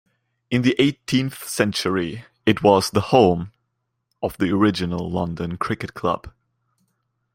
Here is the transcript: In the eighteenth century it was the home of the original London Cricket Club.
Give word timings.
In 0.49 0.63
the 0.63 0.75
eighteenth 0.79 1.47
century 1.47 2.25
it 2.43 2.63
was 2.63 2.89
the 2.89 3.01
home 3.13 3.51
of 4.23 4.35
the 4.39 4.49
original 4.49 5.11
London 5.11 5.57
Cricket 5.57 5.93
Club. 5.93 6.31